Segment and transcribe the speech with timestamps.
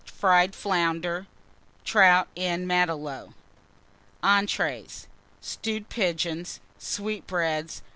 [0.05, 1.27] Fried Flounders.
[1.85, 3.33] Trout en Matelot.
[4.23, 5.05] ENTREES.
[5.41, 6.59] Stewed Pigeons.
[6.79, 7.83] Sweetbreads.